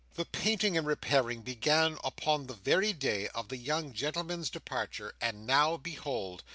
The 0.15 0.25
painting 0.25 0.75
and 0.79 0.87
repairing 0.87 1.43
began 1.43 1.99
upon 2.03 2.47
the 2.47 2.55
very 2.55 2.91
day 2.91 3.27
of 3.35 3.49
the 3.49 3.57
young 3.57 3.93
gentlemen's 3.93 4.49
departure, 4.49 5.13
and 5.21 5.45
now 5.45 5.77
behold! 5.77 6.43